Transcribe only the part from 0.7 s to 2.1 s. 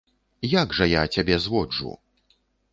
жа я цябе зводжу?